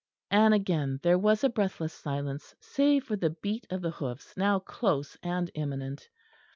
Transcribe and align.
And 0.31 0.51
again 0.55 0.99
there 1.03 1.19
was 1.19 1.43
a 1.43 1.49
breathless 1.49 1.93
silence, 1.93 2.55
save 2.59 3.03
for 3.03 3.15
the 3.15 3.29
beat 3.29 3.67
of 3.69 3.83
the 3.83 3.91
hoofs 3.91 4.35
now 4.35 4.57
close 4.57 5.15
and 5.21 5.51
imminent. 5.53 6.09